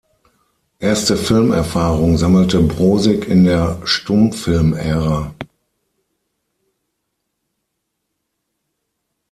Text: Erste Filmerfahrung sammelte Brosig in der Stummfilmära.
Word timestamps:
Erste 0.79 1.15
Filmerfahrung 1.15 2.17
sammelte 2.17 2.59
Brosig 2.59 3.27
in 3.29 3.43
der 3.43 3.79
Stummfilmära. 3.85 5.31